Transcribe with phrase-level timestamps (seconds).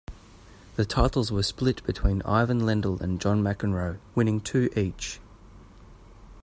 [0.77, 5.19] The titles were split between Ivan Lendl and John McEnroe, winning two each.